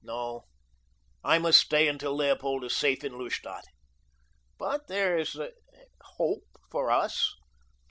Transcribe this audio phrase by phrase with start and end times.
[0.03, 0.47] No,
[1.23, 3.65] I must stay until Leopold is safe in Lustadt.
[4.57, 5.51] But there is a
[6.15, 7.35] hope for us.